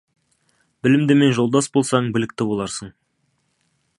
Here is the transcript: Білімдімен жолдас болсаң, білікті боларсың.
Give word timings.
Білімдімен 0.85 1.35
жолдас 1.39 1.69
болсаң, 1.77 2.09
білікті 2.17 2.49
боларсың. 2.53 2.93